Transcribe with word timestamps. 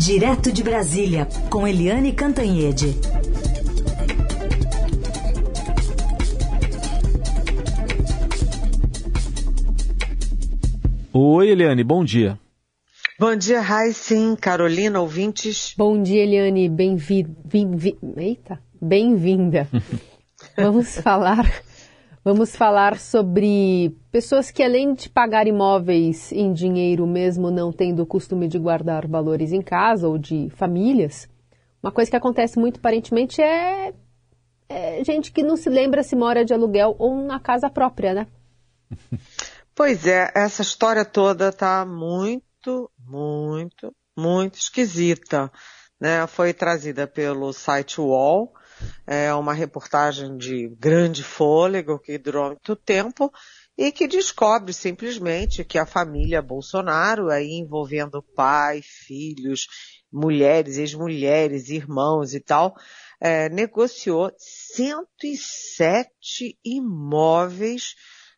Direto 0.00 0.50
de 0.50 0.62
Brasília, 0.62 1.28
com 1.50 1.68
Eliane 1.68 2.14
Cantanhede. 2.14 2.96
Oi, 11.12 11.50
Eliane, 11.50 11.84
bom 11.84 12.02
dia. 12.02 12.40
Bom 13.18 13.36
dia, 13.36 13.62
sim, 13.92 14.34
Carolina, 14.36 15.02
ouvintes. 15.02 15.74
Bom 15.76 16.02
dia, 16.02 16.22
Eliane, 16.22 16.66
bem-vinda. 16.70 17.36
Bem 17.44 17.70
Eita, 18.16 18.58
bem-vinda. 18.80 19.68
Vamos 20.56 20.96
falar 20.96 21.44
Vamos 22.22 22.54
falar 22.54 22.98
sobre 22.98 23.96
pessoas 24.12 24.50
que, 24.50 24.62
além 24.62 24.92
de 24.92 25.08
pagar 25.08 25.46
imóveis 25.46 26.30
em 26.32 26.52
dinheiro, 26.52 27.06
mesmo 27.06 27.50
não 27.50 27.72
tendo 27.72 28.02
o 28.02 28.06
costume 28.06 28.46
de 28.46 28.58
guardar 28.58 29.06
valores 29.06 29.52
em 29.52 29.62
casa 29.62 30.06
ou 30.06 30.18
de 30.18 30.50
famílias, 30.50 31.26
uma 31.82 31.90
coisa 31.90 32.10
que 32.10 32.16
acontece 32.16 32.58
muito 32.58 32.76
aparentemente 32.76 33.40
é, 33.40 33.94
é 34.68 35.02
gente 35.02 35.32
que 35.32 35.42
não 35.42 35.56
se 35.56 35.70
lembra 35.70 36.02
se 36.02 36.14
mora 36.14 36.44
de 36.44 36.52
aluguel 36.52 36.94
ou 36.98 37.24
na 37.24 37.40
casa 37.40 37.70
própria, 37.70 38.12
né? 38.12 38.26
Pois 39.74 40.06
é, 40.06 40.30
essa 40.34 40.60
história 40.60 41.06
toda 41.06 41.50
tá 41.50 41.86
muito, 41.86 42.90
muito, 42.98 43.94
muito 44.14 44.56
esquisita. 44.56 45.50
Né? 45.98 46.26
Foi 46.26 46.52
trazida 46.52 47.06
pelo 47.06 47.50
site 47.54 47.98
Wall 47.98 48.52
é 49.06 49.32
uma 49.34 49.52
reportagem 49.52 50.36
de 50.36 50.68
grande 50.78 51.22
fôlego 51.22 51.98
que 51.98 52.18
durou 52.18 52.48
muito 52.48 52.76
tempo 52.76 53.32
e 53.76 53.90
que 53.90 54.06
descobre 54.06 54.72
simplesmente 54.72 55.64
que 55.64 55.78
a 55.78 55.86
família 55.86 56.42
Bolsonaro, 56.42 57.30
aí 57.30 57.52
envolvendo 57.52 58.22
pai, 58.34 58.80
filhos, 58.82 59.66
mulheres, 60.12 60.76
ex-mulheres, 60.76 61.70
irmãos 61.70 62.34
e 62.34 62.40
tal, 62.40 62.74
é, 63.20 63.48
negociou 63.48 64.30
107 64.38 66.58
imóveis 66.64 67.94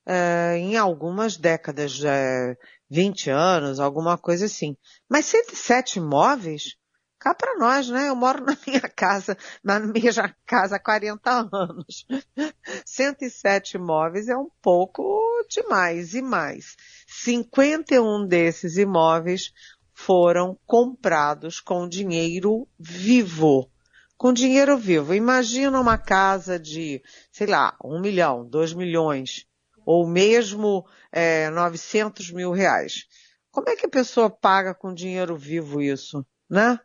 é, 0.06 0.56
em 0.58 0.76
algumas 0.76 1.36
décadas, 1.36 2.04
é, 2.04 2.56
20 2.90 3.30
anos, 3.30 3.80
alguma 3.80 4.18
coisa 4.18 4.46
assim. 4.46 4.76
Mas 5.08 5.26
107 5.26 5.98
imóveis? 5.98 6.76
Cá 7.22 7.32
para 7.32 7.56
nós, 7.56 7.88
né? 7.88 8.08
Eu 8.08 8.16
moro 8.16 8.42
na 8.44 8.56
minha 8.66 8.80
casa, 8.80 9.38
na 9.62 9.78
minha 9.78 10.34
casa 10.44 10.76
há 10.76 10.78
40 10.80 11.48
anos. 11.52 12.04
107 12.84 13.76
imóveis 13.76 14.28
é 14.28 14.36
um 14.36 14.50
pouco 14.60 15.22
demais 15.48 16.14
e 16.14 16.20
mais. 16.22 16.76
51 17.06 18.26
desses 18.26 18.76
imóveis 18.76 19.52
foram 19.94 20.58
comprados 20.66 21.60
com 21.60 21.88
dinheiro 21.88 22.66
vivo. 22.78 23.70
Com 24.16 24.32
dinheiro 24.32 24.76
vivo. 24.76 25.14
Imagina 25.14 25.80
uma 25.80 25.98
casa 25.98 26.58
de, 26.58 27.02
sei 27.30 27.46
lá, 27.46 27.76
um 27.84 28.00
milhão, 28.00 28.44
dois 28.44 28.72
milhões, 28.72 29.46
ou 29.86 30.06
mesmo 30.08 30.84
é, 31.12 31.50
900 31.50 32.32
mil 32.32 32.50
reais. 32.50 33.06
Como 33.50 33.68
é 33.68 33.76
que 33.76 33.86
a 33.86 33.90
pessoa 33.90 34.30
paga 34.30 34.74
com 34.74 34.94
dinheiro 34.94 35.36
vivo 35.36 35.80
isso, 35.80 36.24
né? 36.48 36.80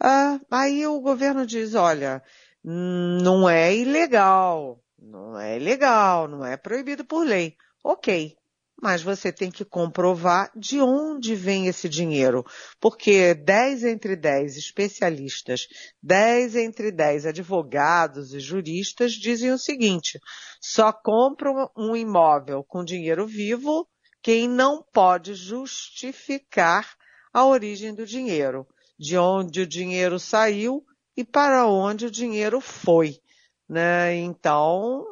Ah, 0.00 0.38
aí 0.50 0.86
o 0.86 1.00
governo 1.00 1.44
diz, 1.44 1.74
olha, 1.74 2.22
não 2.62 3.48
é 3.48 3.74
ilegal, 3.74 4.80
não 4.98 5.38
é 5.38 5.56
ilegal, 5.56 6.28
não 6.28 6.44
é 6.44 6.56
proibido 6.56 7.04
por 7.04 7.26
lei. 7.26 7.56
Ok, 7.84 8.36
mas 8.80 9.02
você 9.02 9.32
tem 9.32 9.50
que 9.50 9.64
comprovar 9.64 10.52
de 10.56 10.80
onde 10.80 11.34
vem 11.34 11.66
esse 11.66 11.88
dinheiro. 11.88 12.44
Porque 12.80 13.34
10 13.34 13.84
entre 13.84 14.14
10 14.14 14.56
especialistas, 14.56 15.66
10 16.00 16.54
entre 16.54 16.92
10 16.92 17.26
advogados 17.26 18.32
e 18.32 18.38
juristas 18.38 19.12
dizem 19.12 19.50
o 19.52 19.58
seguinte, 19.58 20.20
só 20.60 20.92
compra 20.92 21.50
um 21.76 21.96
imóvel 21.96 22.62
com 22.62 22.84
dinheiro 22.84 23.26
vivo 23.26 23.88
quem 24.22 24.48
não 24.48 24.84
pode 24.92 25.34
justificar 25.34 26.88
a 27.32 27.44
origem 27.44 27.94
do 27.94 28.06
dinheiro 28.06 28.66
de 28.98 29.16
onde 29.16 29.60
o 29.60 29.66
dinheiro 29.66 30.18
saiu 30.18 30.84
e 31.16 31.24
para 31.24 31.66
onde 31.66 32.06
o 32.06 32.10
dinheiro 32.10 32.60
foi, 32.60 33.20
né? 33.68 34.16
Então, 34.16 35.04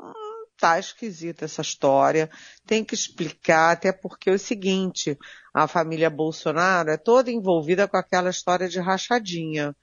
tá 0.59 0.79
esquisita 0.79 1.45
essa 1.45 1.63
história, 1.63 2.31
tem 2.67 2.85
que 2.85 2.95
explicar, 2.95 3.73
até 3.73 3.93
porque 3.93 4.31
é 4.31 4.33
o 4.33 4.39
seguinte, 4.39 5.19
a 5.53 5.69
família 5.69 6.11
Bolsonaro 6.11 6.91
é 6.91 6.97
toda 6.97 7.31
envolvida 7.31 7.87
com 7.87 7.97
aquela 7.97 8.31
história 8.31 8.69
de 8.69 8.81
rachadinha. 8.81 9.75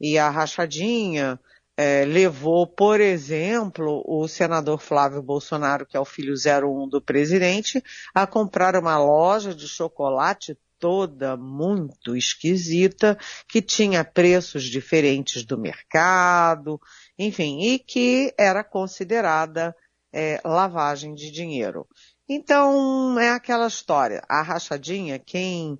E 0.00 0.18
a 0.18 0.30
rachadinha 0.30 1.40
é, 1.76 2.04
levou, 2.04 2.66
por 2.66 3.00
exemplo, 3.00 4.02
o 4.06 4.26
senador 4.28 4.80
Flávio 4.80 5.22
Bolsonaro, 5.22 5.86
que 5.86 5.96
é 5.96 6.00
o 6.00 6.04
filho 6.04 6.34
01 6.34 6.88
do 6.88 7.00
presidente, 7.00 7.82
a 8.14 8.26
comprar 8.26 8.76
uma 8.76 8.98
loja 8.98 9.54
de 9.54 9.66
chocolate 9.68 10.56
toda 10.78 11.36
muito 11.36 12.16
esquisita, 12.16 13.18
que 13.48 13.60
tinha 13.60 14.04
preços 14.04 14.64
diferentes 14.64 15.44
do 15.44 15.58
mercado, 15.58 16.80
enfim, 17.18 17.60
e 17.60 17.78
que 17.78 18.32
era 18.38 18.62
considerada 18.62 19.74
é, 20.12 20.40
lavagem 20.44 21.14
de 21.14 21.30
dinheiro. 21.30 21.86
Então, 22.28 23.18
é 23.18 23.30
aquela 23.30 23.66
história. 23.66 24.22
A 24.28 24.42
rachadinha, 24.42 25.18
quem 25.18 25.78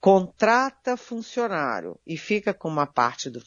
contrata 0.00 0.96
funcionário 0.96 1.98
e 2.06 2.16
fica 2.16 2.54
com 2.54 2.68
uma 2.68 2.86
parte 2.86 3.28
do, 3.28 3.42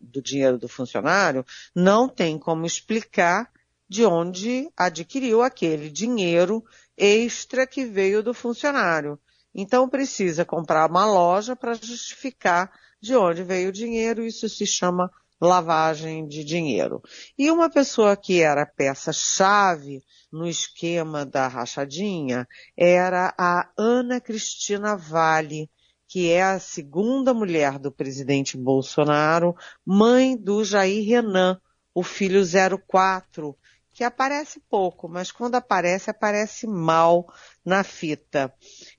do 0.00 0.22
dinheiro 0.22 0.58
do 0.58 0.68
funcionário, 0.68 1.44
não 1.74 2.08
tem 2.08 2.38
como 2.38 2.64
explicar 2.64 3.50
de 3.88 4.04
onde 4.04 4.70
adquiriu 4.76 5.42
aquele 5.42 5.88
dinheiro 5.88 6.62
extra 6.96 7.66
que 7.66 7.84
veio 7.84 8.22
do 8.22 8.34
funcionário. 8.34 9.18
Então 9.54 9.88
precisa 9.88 10.44
comprar 10.44 10.88
uma 10.90 11.06
loja 11.06 11.56
para 11.56 11.74
justificar 11.74 12.70
de 13.00 13.16
onde 13.16 13.42
veio 13.42 13.70
o 13.70 13.72
dinheiro. 13.72 14.24
Isso 14.24 14.48
se 14.48 14.66
chama 14.66 15.10
lavagem 15.40 16.26
de 16.26 16.44
dinheiro. 16.44 17.02
E 17.36 17.50
uma 17.50 17.70
pessoa 17.70 18.16
que 18.16 18.40
era 18.40 18.66
peça-chave 18.66 20.02
no 20.32 20.48
esquema 20.48 21.24
da 21.24 21.46
rachadinha 21.46 22.46
era 22.76 23.34
a 23.38 23.70
Ana 23.76 24.20
Cristina 24.20 24.96
Vale, 24.96 25.70
que 26.08 26.30
é 26.30 26.42
a 26.42 26.58
segunda 26.58 27.32
mulher 27.32 27.78
do 27.78 27.92
presidente 27.92 28.56
Bolsonaro, 28.56 29.54
mãe 29.84 30.36
do 30.36 30.64
Jair 30.64 31.06
Renan, 31.06 31.60
o 31.94 32.02
filho 32.02 32.42
04, 32.86 33.56
que 33.92 34.04
aparece 34.04 34.60
pouco, 34.70 35.08
mas 35.08 35.30
quando 35.30 35.56
aparece, 35.56 36.08
aparece 36.08 36.66
mal 36.66 37.26
na 37.68 37.84
fita. 37.84 38.52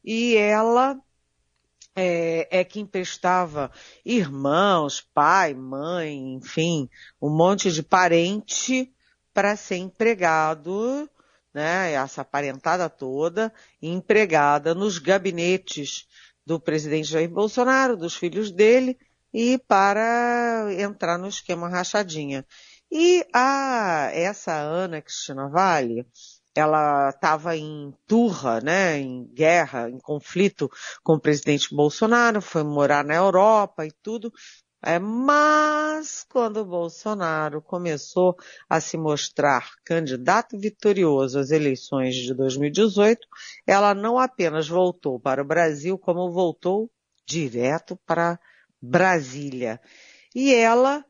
E 0.04 0.38
ela 0.38 0.96
é, 1.96 2.60
é 2.60 2.64
que 2.64 2.80
irmãos, 4.06 5.02
pai, 5.02 5.54
mãe, 5.56 6.36
enfim, 6.36 6.88
um 7.20 7.30
monte 7.30 7.72
de 7.72 7.82
parente 7.82 8.94
para 9.34 9.56
ser 9.56 9.78
empregado, 9.78 11.10
né, 11.54 11.94
essa 11.94 12.24
parentada 12.24 12.88
toda, 12.90 13.52
empregada 13.82 14.76
nos 14.76 15.00
gabinetes 15.00 16.08
do 16.46 16.60
presidente 16.60 17.10
Jair 17.10 17.30
Bolsonaro, 17.30 17.98
dos 17.98 18.16
filhos 18.16 18.52
dele, 18.52 18.98
e 19.34 19.58
para 19.68 20.68
entrar 20.80 21.18
no 21.18 21.28
esquema 21.28 21.68
rachadinha. 21.70 22.46
E 22.92 23.26
a, 23.34 24.10
essa 24.14 24.54
Ana 24.54 25.02
Cristina 25.02 25.48
Vale, 25.48 26.08
ela 26.60 27.10
estava 27.10 27.56
em 27.56 27.94
turra, 28.06 28.62
né, 28.62 29.00
em 29.00 29.26
guerra, 29.34 29.90
em 29.90 30.00
conflito 30.00 30.70
com 31.04 31.14
o 31.14 31.20
presidente 31.20 31.74
Bolsonaro, 31.74 32.42
foi 32.42 32.64
morar 32.64 33.04
na 33.04 33.16
Europa 33.16 33.86
e 33.86 33.92
tudo. 34.04 34.32
É, 34.82 34.98
mas 34.98 36.26
quando 36.30 36.58
o 36.58 36.66
Bolsonaro 36.66 37.62
começou 37.62 38.36
a 38.70 38.80
se 38.80 38.98
mostrar 38.98 39.70
candidato 39.84 40.58
vitorioso 40.58 41.38
às 41.38 41.52
eleições 41.52 42.16
de 42.16 42.34
2018, 42.34 43.20
ela 43.68 43.94
não 43.94 44.18
apenas 44.18 44.70
voltou 44.70 45.20
para 45.20 45.42
o 45.42 45.46
Brasil, 45.46 45.98
como 45.98 46.32
voltou 46.32 46.90
direto 47.26 48.00
para 48.06 48.40
Brasília. 48.82 49.82
E 50.34 50.54
ela 50.54 51.04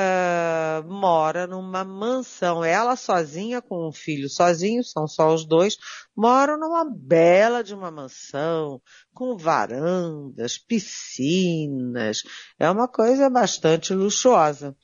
uh, 0.00 0.88
mora 0.90 1.46
numa 1.46 1.84
mansão, 1.84 2.64
ela 2.64 2.96
sozinha 2.96 3.60
com 3.60 3.88
um 3.88 3.92
filho 3.92 4.28
sozinho, 4.28 4.82
são 4.82 5.06
só 5.06 5.32
os 5.32 5.44
dois, 5.44 5.76
moram 6.16 6.58
numa 6.58 6.84
bela 6.84 7.62
de 7.62 7.74
uma 7.74 7.90
mansão, 7.90 8.80
com 9.12 9.36
varandas, 9.36 10.58
piscinas, 10.58 12.22
é 12.58 12.70
uma 12.70 12.88
coisa 12.88 13.28
bastante 13.28 13.94
luxuosa. 13.94 14.76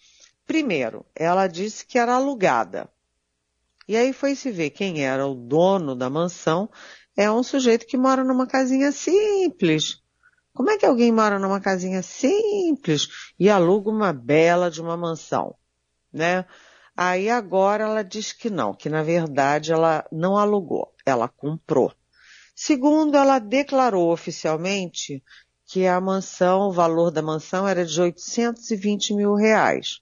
Primeiro, 0.46 1.04
ela 1.14 1.46
disse 1.46 1.86
que 1.86 1.98
era 1.98 2.14
alugada. 2.14 2.88
E 3.88 3.96
aí 3.96 4.12
foi 4.12 4.34
se 4.34 4.50
ver 4.50 4.70
quem 4.70 5.04
era 5.04 5.26
o 5.26 5.34
dono 5.34 5.94
da 5.94 6.10
mansão, 6.10 6.68
é 7.16 7.30
um 7.30 7.42
sujeito 7.42 7.86
que 7.86 7.96
mora 7.96 8.22
numa 8.22 8.46
casinha 8.46 8.92
simples, 8.92 10.02
Como 10.56 10.70
é 10.70 10.78
que 10.78 10.86
alguém 10.86 11.12
mora 11.12 11.38
numa 11.38 11.60
casinha 11.60 12.02
simples 12.02 13.08
e 13.38 13.50
aluga 13.50 13.90
uma 13.90 14.10
bela 14.10 14.70
de 14.70 14.80
uma 14.80 14.96
mansão, 14.96 15.54
né? 16.10 16.46
Aí 16.96 17.28
agora 17.28 17.84
ela 17.84 18.02
diz 18.02 18.32
que 18.32 18.48
não, 18.48 18.72
que 18.72 18.88
na 18.88 19.02
verdade 19.02 19.70
ela 19.70 20.06
não 20.10 20.38
alugou, 20.38 20.94
ela 21.04 21.28
comprou. 21.28 21.92
Segundo, 22.54 23.18
ela 23.18 23.38
declarou 23.38 24.10
oficialmente 24.10 25.22
que 25.66 25.86
a 25.86 26.00
mansão, 26.00 26.68
o 26.68 26.72
valor 26.72 27.10
da 27.10 27.20
mansão 27.20 27.68
era 27.68 27.84
de 27.84 28.00
820 28.00 29.12
mil 29.12 29.34
reais. 29.34 30.00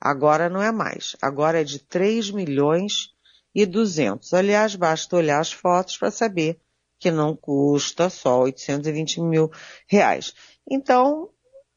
Agora 0.00 0.48
não 0.48 0.60
é 0.60 0.72
mais. 0.72 1.14
Agora 1.22 1.60
é 1.60 1.64
de 1.64 1.78
3 1.78 2.32
milhões 2.32 3.10
e 3.54 3.64
200. 3.64 4.34
Aliás, 4.34 4.74
basta 4.74 5.14
olhar 5.14 5.38
as 5.38 5.52
fotos 5.52 5.96
para 5.96 6.10
saber 6.10 6.60
que 7.04 7.10
não 7.10 7.36
custa 7.36 8.08
só 8.08 8.40
820 8.40 9.20
mil 9.20 9.50
reais. 9.86 10.32
Então, 10.66 11.28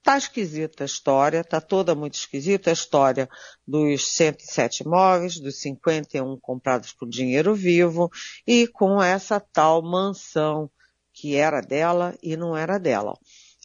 tá 0.01 0.18
esquisita 0.18 0.85
a 0.85 0.85
história, 0.85 1.44
tá 1.44 1.59
toda 1.59 1.94
muito 1.94 2.13
esquisita 2.13 2.69
a 2.69 2.74
história 2.74 3.27
dos 3.68 4.07
107 4.15 4.83
imóveis, 4.83 5.38
dos 5.38 5.59
51 5.59 6.39
comprados 6.39 6.94
com 6.94 7.06
dinheiro 7.06 7.53
vivo 7.53 8.09
e 8.47 8.68
com 8.68 9.03
essa 9.03 9.38
tal 9.38 9.81
mansão 9.81 10.71
que 11.12 11.35
era 11.35 11.59
dela 11.59 12.15
e 12.23 12.38
não 12.38 12.56
era 12.56 12.77
dela. 12.77 13.13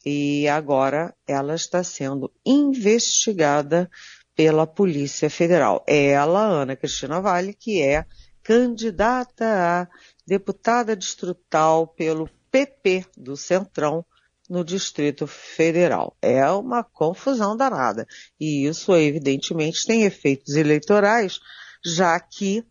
E 0.04 0.48
agora 0.48 1.14
ela 1.28 1.54
está 1.54 1.84
sendo 1.84 2.28
investigada 2.44 3.88
pela 4.34 4.66
Polícia 4.66 5.30
Federal. 5.30 5.84
Ela, 5.86 6.40
Ana 6.40 6.74
Cristina 6.74 7.20
Vale, 7.20 7.54
que 7.54 7.80
é 7.80 8.04
candidata 8.42 9.44
a 9.44 9.88
deputada 10.26 10.96
distrital 10.96 11.86
pelo 11.86 12.28
PP 12.50 13.06
do 13.16 13.36
Centrão 13.36 14.04
no 14.48 14.64
Distrito 14.64 15.26
Federal. 15.26 16.16
É 16.20 16.46
uma 16.50 16.84
confusão 16.84 17.56
danada. 17.56 18.06
E 18.38 18.66
isso, 18.66 18.94
evidentemente, 18.94 19.86
tem 19.86 20.02
efeitos 20.02 20.54
eleitorais, 20.54 21.40
já 21.84 22.18
que 22.20 22.64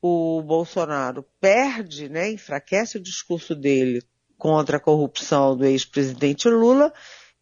o 0.00 0.40
Bolsonaro 0.42 1.24
perde, 1.40 2.08
né, 2.08 2.30
enfraquece 2.30 2.96
o 2.96 3.02
discurso 3.02 3.54
dele 3.54 4.02
contra 4.38 4.76
a 4.76 4.80
corrupção 4.80 5.56
do 5.56 5.64
ex-presidente 5.64 6.48
Lula, 6.48 6.92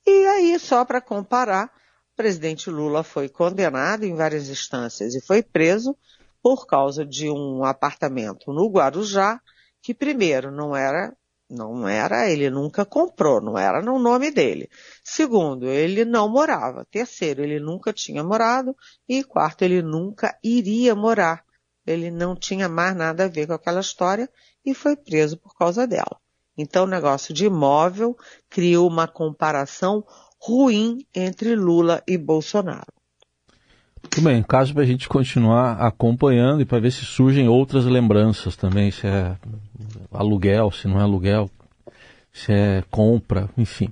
e 0.07 0.27
aí, 0.27 0.59
só 0.59 0.85
para 0.85 1.01
comparar, 1.01 1.67
o 1.67 2.17
presidente 2.17 2.71
Lula 2.71 3.03
foi 3.03 3.29
condenado 3.29 4.05
em 4.05 4.15
várias 4.15 4.49
instâncias 4.49 5.15
e 5.15 5.21
foi 5.21 5.43
preso 5.43 5.97
por 6.45 6.67
causa 6.67 7.07
de 7.07 7.31
um 7.31 7.65
apartamento 7.65 8.53
no 8.53 8.69
Guarujá, 8.69 9.41
que 9.81 9.95
primeiro 9.95 10.53
não 10.53 10.77
era, 10.77 11.17
não 11.49 11.89
era, 11.89 12.31
ele 12.31 12.51
nunca 12.51 12.85
comprou, 12.85 13.41
não 13.41 13.57
era 13.57 13.81
no 13.81 13.99
nome 13.99 14.31
dele. 14.31 14.69
Segundo, 15.03 15.65
ele 15.71 16.05
não 16.05 16.29
morava. 16.29 16.87
Terceiro, 16.91 17.43
ele 17.43 17.59
nunca 17.59 17.95
tinha 17.95 18.23
morado. 18.23 18.77
E 19.09 19.25
quarto, 19.25 19.63
ele 19.63 19.81
nunca 19.81 20.39
iria 20.45 20.95
morar. 20.95 21.43
Ele 21.87 22.11
não 22.11 22.37
tinha 22.37 22.69
mais 22.69 22.95
nada 22.95 23.25
a 23.25 23.29
ver 23.29 23.47
com 23.47 23.55
aquela 23.55 23.81
história 23.81 24.29
e 24.63 24.75
foi 24.75 24.97
preso 24.97 25.39
por 25.39 25.57
causa 25.57 25.87
dela. 25.87 26.21
Então, 26.59 26.85
o 26.85 26.89
negócio 26.89 27.33
de 27.33 27.47
imóvel 27.47 28.15
criou 28.51 28.87
uma 28.87 29.09
comparação 29.09 30.05
ruim 30.39 31.07
entre 31.15 31.57
Lula 31.57 32.03
e 32.07 32.19
Bolsonaro. 32.19 32.93
Muito 34.05 34.23
bem, 34.23 34.43
caso 34.45 34.73
para 34.73 34.85
a 34.85 34.87
gente 34.87 35.09
continuar 35.09 35.73
acompanhando 35.81 36.63
e 36.63 36.65
para 36.65 36.79
ver 36.79 36.93
se 36.93 37.05
surgem 37.05 37.49
outras 37.49 37.85
lembranças 37.85 38.55
também, 38.55 38.91
se 38.93 39.07
é 39.07 39.35
aluguel, 40.13 40.71
se 40.71 40.87
não 40.87 41.01
é 41.01 41.03
aluguel, 41.03 41.51
se 42.33 42.53
é 42.53 42.85
compra, 42.91 43.49
enfim. 43.59 43.89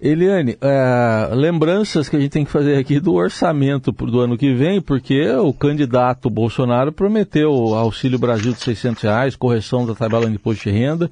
Eliane, 0.00 0.58
é, 0.60 1.30
lembranças 1.34 2.10
que 2.10 2.16
a 2.16 2.20
gente 2.20 2.32
tem 2.32 2.44
que 2.44 2.50
fazer 2.50 2.76
aqui 2.76 3.00
do 3.00 3.14
orçamento 3.14 3.90
do 3.90 4.20
ano 4.20 4.36
que 4.36 4.52
vem, 4.52 4.82
porque 4.82 5.30
o 5.30 5.52
candidato 5.52 6.28
Bolsonaro 6.28 6.92
prometeu 6.92 7.50
auxílio 7.74 8.18
Brasil 8.18 8.52
de 8.52 8.60
600 8.60 9.02
reais, 9.02 9.36
correção 9.36 9.86
da 9.86 9.94
tabela 9.94 10.26
de 10.26 10.34
imposto 10.34 10.64
de 10.64 10.76
renda, 10.76 11.10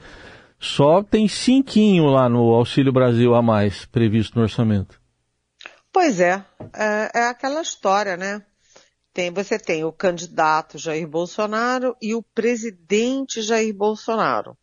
só 0.61 1.03
tem 1.03 1.27
cinquinho 1.27 2.05
lá 2.07 2.29
no 2.29 2.51
Auxílio 2.53 2.93
Brasil 2.93 3.35
a 3.35 3.41
mais 3.41 3.85
previsto 3.87 4.37
no 4.37 4.43
orçamento. 4.43 5.02
Pois 5.93 6.21
é, 6.21 6.43
é, 6.75 7.21
é 7.21 7.25
aquela 7.25 7.61
história, 7.61 8.17
né? 8.17 8.43
Tem, 9.13 9.31
você 9.31 9.59
tem 9.59 9.85
o 9.85 9.93
candidato 9.93 10.79
Jair 10.79 11.07
Bolsonaro 11.07 11.95
e 12.01 12.15
o 12.15 12.23
presidente 12.23 13.43
Jair 13.43 13.75
Bolsonaro. 13.75 14.57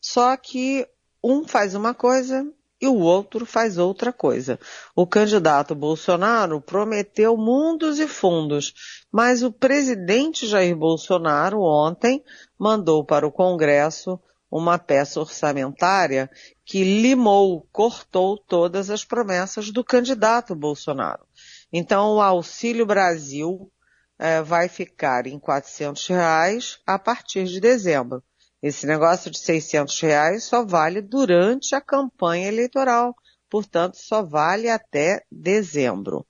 Só 0.00 0.36
que 0.36 0.86
um 1.22 1.46
faz 1.46 1.74
uma 1.74 1.92
coisa 1.94 2.46
e 2.80 2.86
o 2.86 2.94
outro 2.94 3.44
faz 3.44 3.76
outra 3.76 4.12
coisa. 4.12 4.56
O 4.94 5.04
candidato 5.04 5.74
Bolsonaro 5.74 6.60
prometeu 6.60 7.36
mundos 7.36 7.98
e 7.98 8.06
fundos, 8.06 8.72
mas 9.10 9.42
o 9.42 9.50
presidente 9.50 10.46
Jair 10.46 10.76
Bolsonaro 10.76 11.60
ontem 11.60 12.22
mandou 12.56 13.04
para 13.04 13.26
o 13.26 13.32
Congresso 13.32 14.20
uma 14.50 14.78
peça 14.78 15.20
orçamentária 15.20 16.30
que 16.64 16.82
limou, 16.82 17.66
cortou 17.72 18.36
todas 18.36 18.90
as 18.90 19.04
promessas 19.04 19.70
do 19.70 19.84
candidato 19.84 20.54
Bolsonaro. 20.54 21.26
Então, 21.72 22.14
o 22.14 22.20
Auxílio 22.20 22.86
Brasil 22.86 23.70
é, 24.18 24.42
vai 24.42 24.68
ficar 24.68 25.26
em 25.26 25.38
400 25.38 26.06
reais 26.08 26.78
a 26.86 26.98
partir 26.98 27.44
de 27.44 27.60
dezembro. 27.60 28.22
Esse 28.62 28.86
negócio 28.86 29.30
de 29.30 29.38
600 29.38 30.00
reais 30.00 30.44
só 30.44 30.64
vale 30.64 31.00
durante 31.00 31.76
a 31.76 31.80
campanha 31.80 32.48
eleitoral, 32.48 33.14
portanto, 33.48 33.96
só 33.96 34.22
vale 34.22 34.68
até 34.68 35.22
dezembro. 35.30 36.26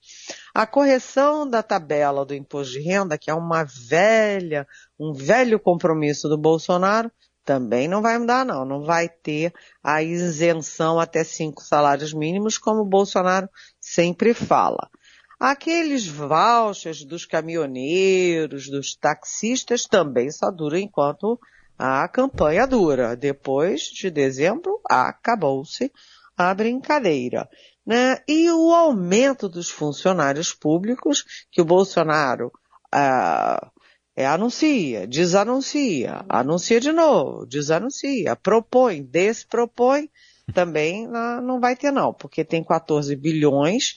A 0.55 0.67
correção 0.67 1.49
da 1.49 1.63
tabela 1.63 2.27
do 2.27 2.35
imposto 2.35 2.75
de 2.75 2.81
renda, 2.81 3.17
que 3.17 3.31
é 3.31 3.35
uma 3.35 3.65
velha, 3.65 4.67
um 4.99 5.15
velho 5.15 5.59
compromisso 5.59 6.29
do 6.29 6.37
Bolsonaro, 6.37 7.11
também 7.49 7.89
não 7.89 8.03
vai 8.03 8.19
mudar, 8.19 8.45
não. 8.45 8.67
Não 8.67 8.83
vai 8.83 9.09
ter 9.09 9.55
a 9.83 10.03
isenção 10.03 11.01
até 11.01 11.25
cinco 11.25 11.63
salários 11.63 12.13
mínimos, 12.13 12.59
como 12.59 12.83
o 12.83 12.89
Bolsonaro 12.89 13.49
sempre 13.81 14.35
fala. 14.35 14.91
Aqueles 15.41 16.07
vouchers 16.07 17.07
dos 17.07 17.25
caminhoneiros, 17.25 18.69
dos 18.69 18.95
taxistas, 18.95 19.87
também 19.87 20.31
só 20.31 20.51
duram 20.51 20.77
enquanto 20.77 21.41
a 21.79 22.07
campanha 22.07 22.67
dura. 22.67 23.17
Depois 23.17 23.85
de 23.85 24.11
dezembro, 24.11 24.79
acabou-se 24.85 25.91
a 26.37 26.53
brincadeira. 26.53 27.49
Né? 27.87 28.19
E 28.29 28.51
o 28.51 28.75
aumento 28.75 29.49
dos 29.49 29.71
funcionários 29.71 30.53
públicos, 30.53 31.25
que 31.51 31.63
o 31.63 31.65
Bolsonaro 31.65 32.53
ah, 32.93 33.71
é, 34.19 34.27
anuncia, 34.27 35.07
desanuncia, 35.07 36.25
anuncia 36.29 36.81
de 36.81 36.91
novo, 36.91 37.47
desanuncia, 37.47 38.35
propõe, 38.35 39.01
despropõe, 39.01 40.11
também 40.53 41.07
não 41.07 41.61
vai 41.61 41.77
ter 41.77 41.93
não, 41.93 42.13
porque 42.13 42.45
tem 42.45 42.65
14 42.65 43.15
bilhões 43.15 43.95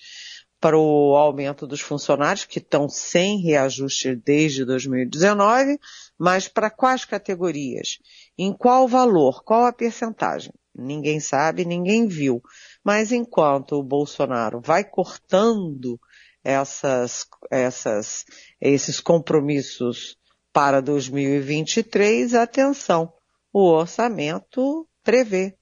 para 0.59 0.77
o 0.77 1.15
aumento 1.15 1.65
dos 1.65 1.81
funcionários, 1.81 2.45
que 2.45 2.59
estão 2.59 2.87
sem 2.87 3.41
reajuste 3.41 4.15
desde 4.15 4.63
2019, 4.63 5.79
mas 6.19 6.47
para 6.47 6.69
quais 6.69 7.03
categorias? 7.03 7.97
Em 8.37 8.53
qual 8.53 8.87
valor? 8.87 9.43
Qual 9.43 9.65
a 9.65 9.73
percentagem? 9.73 10.53
Ninguém 10.75 11.19
sabe, 11.19 11.65
ninguém 11.65 12.07
viu. 12.07 12.43
Mas 12.83 13.11
enquanto 13.11 13.71
o 13.71 13.83
Bolsonaro 13.83 14.61
vai 14.61 14.83
cortando 14.83 15.99
essas, 16.43 17.25
essas, 17.49 18.25
esses 18.59 18.99
compromissos 18.99 20.17
para 20.51 20.81
2023, 20.81 22.33
atenção, 22.33 23.13
o 23.53 23.69
orçamento 23.69 24.85
prevê 25.03 25.55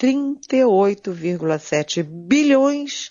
38,7 0.00 2.02
bilhões 2.02 3.10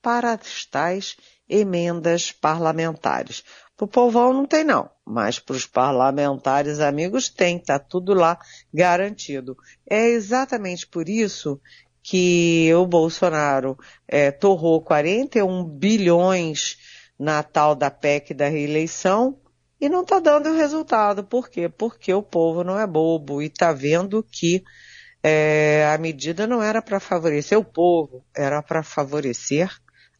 para 0.00 0.32
as 0.32 0.64
tais 0.66 1.16
emendas 1.48 2.30
parlamentares. 2.32 3.44
Para 3.76 3.84
o 3.84 3.88
povão 3.88 4.32
não 4.32 4.46
tem 4.46 4.64
não, 4.64 4.90
mas 5.04 5.38
para 5.38 5.56
os 5.56 5.66
parlamentares 5.66 6.80
amigos 6.80 7.28
tem, 7.28 7.56
está 7.56 7.78
tudo 7.78 8.14
lá 8.14 8.38
garantido. 8.72 9.56
É 9.88 10.08
exatamente 10.08 10.86
por 10.86 11.08
isso 11.08 11.60
que 12.02 12.72
o 12.74 12.86
Bolsonaro 12.86 13.78
é, 14.08 14.30
torrou 14.30 14.82
41 14.82 15.64
bilhões 15.64 16.76
na 17.18 17.42
tal 17.42 17.74
da 17.74 17.90
PEC 17.90 18.34
da 18.34 18.48
reeleição 18.48 19.38
e 19.80 19.88
não 19.88 20.02
está 20.02 20.18
dando 20.18 20.52
resultado. 20.52 21.24
Por 21.24 21.48
quê? 21.48 21.68
Porque 21.68 22.12
o 22.12 22.22
povo 22.22 22.64
não 22.64 22.78
é 22.78 22.86
bobo 22.86 23.40
e 23.42 23.46
está 23.46 23.72
vendo 23.72 24.22
que 24.22 24.62
é, 25.22 25.88
a 25.92 25.98
medida 25.98 26.46
não 26.46 26.62
era 26.62 26.82
para 26.82 26.98
favorecer 26.98 27.58
o 27.58 27.64
povo, 27.64 28.24
era 28.34 28.62
para 28.62 28.82
favorecer 28.82 29.70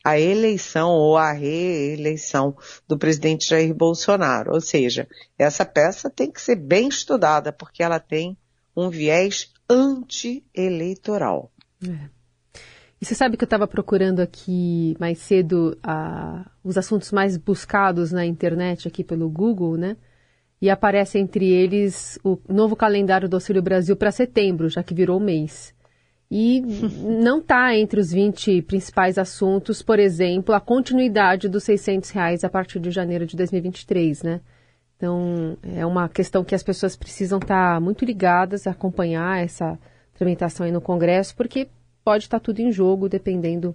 a 0.04 0.18
eleição 0.18 0.90
ou 0.90 1.16
a 1.16 1.32
reeleição 1.32 2.56
do 2.88 2.98
presidente 2.98 3.48
Jair 3.48 3.72
Bolsonaro. 3.74 4.52
Ou 4.52 4.60
seja, 4.60 5.08
essa 5.38 5.64
peça 5.64 6.10
tem 6.10 6.30
que 6.30 6.40
ser 6.40 6.56
bem 6.56 6.88
estudada, 6.88 7.52
porque 7.52 7.82
ela 7.82 8.00
tem 8.00 8.36
um 8.76 8.90
viés 8.90 9.52
anti-eleitoral. 9.68 11.51
É. 11.88 12.22
E 13.02 13.04
você 13.04 13.16
sabe 13.16 13.36
que 13.36 13.42
eu 13.42 13.46
estava 13.46 13.66
procurando 13.66 14.20
aqui 14.20 14.96
mais 15.00 15.18
cedo 15.18 15.76
uh, 15.84 16.48
os 16.62 16.78
assuntos 16.78 17.10
mais 17.10 17.36
buscados 17.36 18.12
na 18.12 18.24
internet 18.24 18.86
aqui 18.86 19.02
pelo 19.02 19.28
Google, 19.28 19.76
né? 19.76 19.96
E 20.60 20.70
aparece 20.70 21.18
entre 21.18 21.50
eles 21.50 22.16
o 22.22 22.38
novo 22.48 22.76
calendário 22.76 23.28
do 23.28 23.34
Auxílio 23.34 23.60
Brasil 23.60 23.96
para 23.96 24.12
setembro, 24.12 24.68
já 24.68 24.84
que 24.84 24.94
virou 24.94 25.18
mês. 25.18 25.74
E 26.30 26.60
não 27.20 27.40
está 27.40 27.76
entre 27.76 27.98
os 27.98 28.12
20 28.12 28.62
principais 28.62 29.18
assuntos, 29.18 29.82
por 29.82 29.98
exemplo, 29.98 30.54
a 30.54 30.60
continuidade 30.60 31.48
dos 31.48 31.64
600 31.64 32.08
reais 32.10 32.44
a 32.44 32.48
partir 32.48 32.78
de 32.78 32.92
janeiro 32.92 33.26
de 33.26 33.36
2023, 33.36 34.22
né? 34.22 34.40
Então, 34.96 35.58
é 35.64 35.84
uma 35.84 36.08
questão 36.08 36.44
que 36.44 36.54
as 36.54 36.62
pessoas 36.62 36.94
precisam 36.94 37.40
estar 37.40 37.74
tá 37.74 37.80
muito 37.80 38.04
ligadas, 38.04 38.68
acompanhar 38.68 39.42
essa 39.42 39.76
tramitação 40.22 40.64
aí 40.64 40.72
no 40.72 40.80
Congresso, 40.80 41.34
porque 41.34 41.66
pode 42.04 42.24
estar 42.24 42.38
tudo 42.38 42.60
em 42.60 42.70
jogo 42.70 43.08
dependendo 43.08 43.74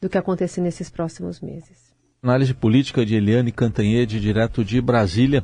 do 0.00 0.08
que 0.08 0.18
acontecer 0.18 0.60
nesses 0.60 0.90
próximos 0.90 1.40
meses. 1.40 1.94
Análise 2.22 2.52
política 2.52 3.04
de 3.04 3.14
Eliane 3.14 3.50
Cantanhede, 3.50 4.20
direto 4.20 4.64
de 4.64 4.80
Brasília, 4.80 5.42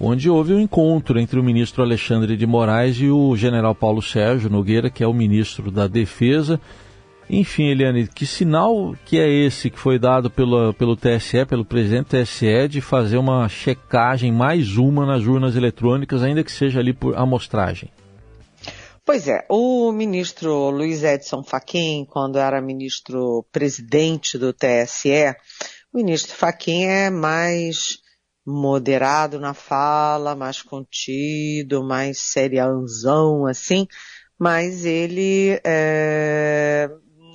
onde 0.00 0.30
houve 0.30 0.54
um 0.54 0.60
encontro 0.60 1.18
entre 1.18 1.40
o 1.40 1.42
ministro 1.42 1.82
Alexandre 1.82 2.36
de 2.36 2.46
Moraes 2.46 2.96
e 3.00 3.10
o 3.10 3.34
general 3.36 3.74
Paulo 3.74 4.00
Sérgio 4.00 4.48
Nogueira, 4.48 4.88
que 4.88 5.02
é 5.02 5.06
o 5.06 5.12
ministro 5.12 5.70
da 5.70 5.88
Defesa. 5.88 6.60
Enfim, 7.28 7.64
Eliane, 7.64 8.06
que 8.06 8.24
sinal 8.24 8.94
que 9.04 9.18
é 9.18 9.28
esse 9.28 9.68
que 9.68 9.78
foi 9.78 9.98
dado 9.98 10.30
pelo, 10.30 10.72
pelo 10.74 10.96
TSE, 10.96 11.44
pelo 11.44 11.64
presidente 11.64 12.16
do 12.16 12.22
TSE, 12.22 12.68
de 12.68 12.80
fazer 12.80 13.18
uma 13.18 13.48
checagem, 13.48 14.30
mais 14.32 14.76
uma, 14.76 15.04
nas 15.04 15.24
urnas 15.26 15.56
eletrônicas, 15.56 16.22
ainda 16.22 16.44
que 16.44 16.52
seja 16.52 16.78
ali 16.78 16.92
por 16.92 17.16
amostragem? 17.16 17.90
Pois 19.08 19.26
é, 19.26 19.46
o 19.48 19.90
ministro 19.90 20.68
Luiz 20.68 21.02
Edson 21.02 21.42
Fachin, 21.42 22.04
quando 22.04 22.38
era 22.38 22.60
ministro 22.60 23.42
presidente 23.50 24.36
do 24.36 24.52
TSE, 24.52 25.34
o 25.90 25.96
ministro 25.96 26.36
Fachin 26.36 26.84
é 26.84 27.08
mais 27.08 28.00
moderado 28.46 29.40
na 29.40 29.54
fala, 29.54 30.36
mais 30.36 30.60
contido, 30.60 31.82
mais 31.82 32.18
serianzão, 32.18 33.46
assim, 33.46 33.86
mas 34.38 34.84
ele 34.84 35.58
é, 35.64 36.90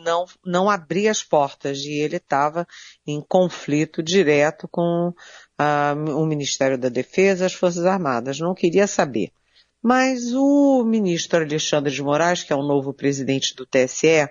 não, 0.06 0.26
não 0.46 0.70
abria 0.70 1.10
as 1.10 1.24
portas 1.24 1.80
e 1.80 1.94
ele 1.94 2.18
estava 2.18 2.68
em 3.04 3.20
conflito 3.20 4.04
direto 4.04 4.68
com 4.70 5.12
a, 5.58 5.96
o 5.96 6.24
Ministério 6.28 6.78
da 6.78 6.90
Defesa, 6.90 7.48
as 7.48 7.54
Forças 7.56 7.84
Armadas, 7.84 8.40
não 8.40 8.54
queria 8.54 8.86
saber. 8.86 9.32
Mas 9.84 10.34
o 10.34 10.86
ministro 10.86 11.42
Alexandre 11.42 11.92
de 11.92 12.02
Moraes, 12.02 12.42
que 12.42 12.54
é 12.54 12.56
o 12.56 12.66
novo 12.66 12.94
presidente 12.94 13.54
do 13.54 13.66
TSE, 13.66 14.30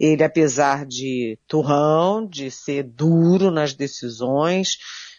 ele, 0.00 0.24
apesar 0.24 0.86
de 0.86 1.38
turrão, 1.46 2.26
de 2.26 2.50
ser 2.50 2.84
duro 2.84 3.50
nas 3.50 3.74
decisões, 3.74 4.78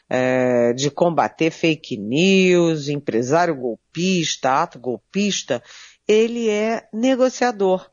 é, 0.09 0.73
de 0.73 0.89
combater 0.89 1.51
fake 1.51 1.97
news, 1.97 2.89
empresário 2.89 3.55
golpista, 3.55 4.63
ato 4.63 4.79
golpista, 4.79 5.61
ele 6.07 6.49
é 6.49 6.87
negociador. 6.91 7.87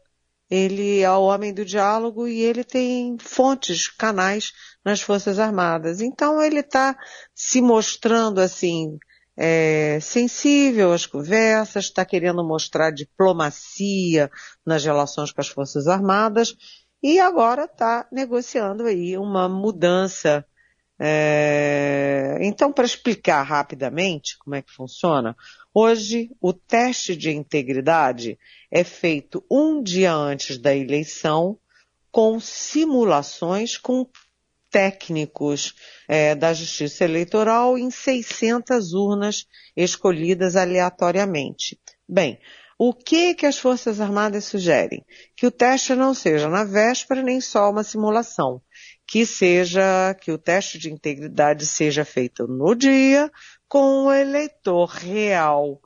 Ele 0.51 1.01
é 1.01 1.11
o 1.11 1.23
homem 1.23 1.53
do 1.53 1.65
diálogo 1.65 2.27
e 2.27 2.41
ele 2.43 2.63
tem 2.65 3.17
fontes, 3.19 3.89
canais 3.89 4.53
nas 4.85 5.01
Forças 5.01 5.39
Armadas. 5.39 6.01
Então 6.01 6.43
ele 6.43 6.61
está 6.61 6.97
se 7.35 7.63
mostrando 7.63 8.39
assim, 8.39 8.99
é, 9.37 9.99
sensível 10.01 10.93
às 10.93 11.07
conversas, 11.07 11.85
está 11.85 12.05
querendo 12.05 12.45
mostrar 12.45 12.91
diplomacia 12.91 14.31
nas 14.65 14.85
relações 14.85 15.33
com 15.33 15.41
as 15.41 15.49
Forças 15.49 15.87
Armadas 15.87 16.55
e 17.03 17.19
agora 17.19 17.65
está 17.65 18.07
negociando 18.13 18.85
aí 18.85 19.17
uma 19.17 19.49
mudança. 19.49 20.45
É, 20.99 22.39
então, 22.43 22.73
para 22.73 22.85
explicar 22.85 23.43
rapidamente 23.43 24.39
como 24.39 24.55
é 24.55 24.63
que 24.63 24.73
funciona, 24.73 25.37
hoje 25.75 26.31
o 26.41 26.53
teste 26.53 27.17
de 27.17 27.31
integridade 27.31 28.39
é 28.71 28.85
feito 28.85 29.45
um 29.51 29.83
dia 29.83 30.15
antes 30.15 30.59
da 30.59 30.75
eleição 30.77 31.59
com 32.11 32.39
simulações 32.39 33.77
com 33.79 34.07
técnicos 34.73 35.75
é, 36.09 36.35
da 36.35 36.55
Justiça 36.55 37.05
Eleitoral 37.05 37.77
em 37.79 37.91
600 37.91 38.95
urnas 38.95 39.47
escolhidas 39.77 40.57
aleatoriamente. 40.57 41.79
Bem, 42.09 42.41
o 42.79 42.93
que 42.93 43.35
que 43.35 43.47
as 43.47 43.59
Forças 43.59 44.01
Armadas 44.01 44.47
sugerem? 44.47 45.05
Que 45.37 45.47
o 45.47 45.51
teste 45.51 45.95
não 45.95 46.15
seja 46.15 46.49
na 46.49 46.65
véspera 46.65 47.23
nem 47.23 47.41
só 47.41 47.71
uma 47.71 47.85
simulação, 47.85 48.61
que 49.07 49.27
seja 49.27 50.15
que 50.15 50.33
o 50.33 50.39
teste 50.39 50.79
de 50.79 50.91
integridade 50.91 51.67
seja 51.67 52.05
feito 52.05 52.49
no 52.49 52.75
dia 52.75 53.31
com 53.69 54.07
o 54.07 54.13
eleitor 54.13 54.87
real, 54.87 55.81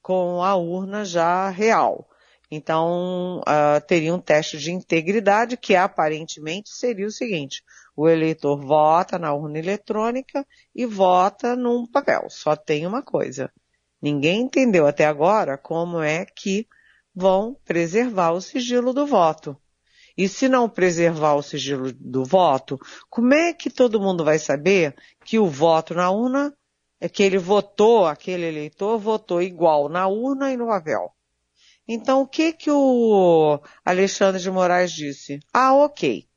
com 0.00 0.42
a 0.42 0.54
urna 0.56 1.04
já 1.04 1.50
real. 1.50 2.08
Então, 2.50 3.40
uh, 3.40 3.80
teria 3.86 4.14
um 4.14 4.20
teste 4.20 4.56
de 4.56 4.72
integridade 4.72 5.56
que 5.56 5.76
aparentemente 5.76 6.70
seria 6.70 7.06
o 7.06 7.10
seguinte: 7.10 7.62
o 7.98 8.08
eleitor 8.08 8.56
vota 8.60 9.18
na 9.18 9.34
urna 9.34 9.58
eletrônica 9.58 10.46
e 10.72 10.86
vota 10.86 11.56
num 11.56 11.84
papel. 11.84 12.28
Só 12.30 12.54
tem 12.54 12.86
uma 12.86 13.02
coisa. 13.02 13.52
Ninguém 14.00 14.42
entendeu 14.42 14.86
até 14.86 15.04
agora 15.04 15.58
como 15.58 16.00
é 16.00 16.24
que 16.24 16.68
vão 17.12 17.56
preservar 17.64 18.30
o 18.30 18.40
sigilo 18.40 18.92
do 18.92 19.04
voto. 19.04 19.56
E 20.16 20.28
se 20.28 20.48
não 20.48 20.68
preservar 20.68 21.34
o 21.34 21.42
sigilo 21.42 21.92
do 21.92 22.24
voto, 22.24 22.78
como 23.10 23.34
é 23.34 23.52
que 23.52 23.68
todo 23.68 24.00
mundo 24.00 24.24
vai 24.24 24.38
saber 24.38 24.94
que 25.24 25.40
o 25.40 25.48
voto 25.48 25.92
na 25.92 26.08
urna 26.08 26.56
é 27.00 27.08
que 27.08 27.24
ele 27.24 27.36
votou, 27.36 28.06
aquele 28.06 28.46
eleitor 28.46 28.96
votou 28.96 29.42
igual 29.42 29.88
na 29.88 30.06
urna 30.06 30.52
e 30.52 30.56
no 30.56 30.68
papel? 30.68 31.12
Então, 31.86 32.22
o 32.22 32.28
que 32.28 32.52
que 32.52 32.70
o 32.70 33.58
Alexandre 33.84 34.40
de 34.40 34.50
Moraes 34.52 34.92
disse? 34.92 35.40
Ah, 35.52 35.74
ok 35.74 36.28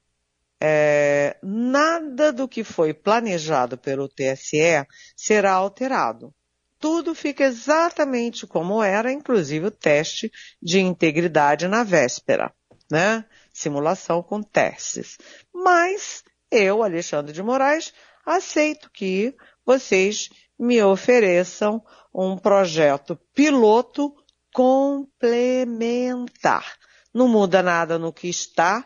é, 0.62 1.36
nada 1.42 2.32
do 2.32 2.48
que 2.48 2.64
foi 2.64 2.94
planejado 2.94 3.80
pelo 3.80 4.08
TSE 4.08 4.86
será 5.16 5.54
alterado. 5.54 6.32
Tudo 6.80 7.16
fica 7.16 7.44
exatamente 7.44 8.46
como 8.46 8.84
era, 8.84 9.12
inclusive 9.12 9.66
o 9.68 9.72
teste 9.72 10.32
de 10.62 10.80
integridade 10.80 11.68
na 11.68 11.84
véspera, 11.84 12.54
né? 12.92 13.26
Simulação 13.52 14.22
com 14.22 14.44
testes. 14.44 15.18
Mas 15.54 16.24
eu, 16.50 16.82
Alexandre 16.84 17.34
de 17.34 17.42
Moraes, 17.42 17.94
aceito 18.26 18.90
que 18.92 19.36
vocês 19.66 20.30
me 20.60 20.84
ofereçam 20.84 21.82
um 22.14 22.38
projeto 22.38 23.18
piloto 23.34 24.14
complementar. 24.54 26.78
Não 27.14 27.28
muda 27.28 27.62
nada 27.64 27.98
no 27.98 28.14
que 28.14 28.28
está 28.28 28.86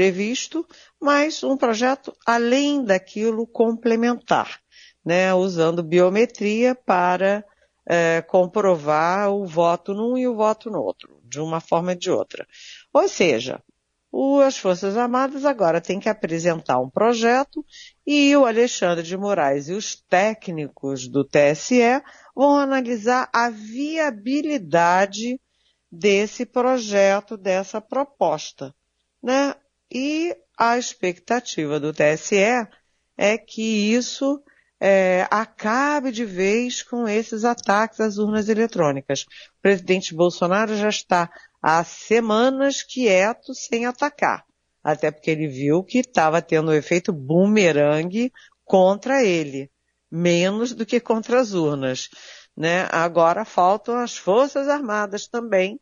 previsto, 0.00 0.66
mas 0.98 1.44
um 1.44 1.58
projeto 1.58 2.16
além 2.26 2.82
daquilo 2.82 3.46
complementar, 3.46 4.58
né, 5.04 5.34
usando 5.34 5.82
biometria 5.82 6.74
para 6.74 7.44
é, 7.86 8.22
comprovar 8.22 9.30
o 9.30 9.44
voto 9.44 9.92
num 9.92 10.16
e 10.16 10.26
o 10.26 10.34
voto 10.34 10.70
no 10.70 10.80
outro, 10.80 11.20
de 11.22 11.38
uma 11.38 11.60
forma 11.60 11.92
ou 11.92 11.98
de 11.98 12.10
outra. 12.10 12.46
Ou 12.94 13.06
seja, 13.08 13.62
o, 14.10 14.40
as 14.40 14.56
Forças 14.56 14.96
Armadas 14.96 15.44
agora 15.44 15.82
têm 15.82 16.00
que 16.00 16.08
apresentar 16.08 16.80
um 16.80 16.88
projeto 16.88 17.62
e 18.06 18.34
o 18.34 18.46
Alexandre 18.46 19.04
de 19.04 19.18
Moraes 19.18 19.68
e 19.68 19.74
os 19.74 19.96
técnicos 19.96 21.06
do 21.08 21.26
TSE 21.26 22.02
vão 22.34 22.56
analisar 22.56 23.28
a 23.34 23.50
viabilidade 23.50 25.38
desse 25.92 26.46
projeto, 26.46 27.36
dessa 27.36 27.82
proposta. 27.82 28.74
Né? 29.22 29.54
E 29.92 30.36
a 30.56 30.78
expectativa 30.78 31.80
do 31.80 31.92
TSE 31.92 32.68
é 33.16 33.36
que 33.36 33.92
isso 33.92 34.42
é, 34.80 35.26
acabe 35.30 36.12
de 36.12 36.24
vez 36.24 36.82
com 36.82 37.06
esses 37.08 37.44
ataques 37.44 38.00
às 38.00 38.16
urnas 38.16 38.48
eletrônicas. 38.48 39.22
O 39.58 39.62
presidente 39.62 40.14
Bolsonaro 40.14 40.76
já 40.76 40.88
está 40.88 41.30
há 41.62 41.84
semanas 41.84 42.82
quieto 42.82 43.54
sem 43.54 43.84
atacar, 43.84 44.44
até 44.82 45.10
porque 45.10 45.30
ele 45.30 45.48
viu 45.48 45.84
que 45.84 45.98
estava 45.98 46.40
tendo 46.40 46.70
um 46.70 46.74
efeito 46.74 47.12
bumerangue 47.12 48.32
contra 48.64 49.22
ele, 49.22 49.70
menos 50.10 50.72
do 50.72 50.86
que 50.86 51.00
contra 51.00 51.40
as 51.40 51.52
urnas. 51.52 52.08
Né? 52.56 52.88
Agora 52.90 53.44
faltam 53.44 53.96
as 53.96 54.16
Forças 54.16 54.68
Armadas 54.68 55.26
também 55.26 55.78